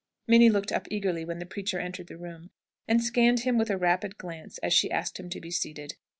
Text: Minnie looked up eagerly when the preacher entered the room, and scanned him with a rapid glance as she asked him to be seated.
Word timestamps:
Minnie 0.25 0.49
looked 0.49 0.71
up 0.71 0.87
eagerly 0.89 1.23
when 1.25 1.37
the 1.37 1.45
preacher 1.45 1.77
entered 1.79 2.07
the 2.07 2.17
room, 2.17 2.49
and 2.87 3.03
scanned 3.03 3.41
him 3.41 3.59
with 3.59 3.69
a 3.69 3.77
rapid 3.77 4.17
glance 4.17 4.57
as 4.63 4.73
she 4.73 4.89
asked 4.89 5.19
him 5.19 5.29
to 5.29 5.39
be 5.39 5.51
seated. 5.51 5.93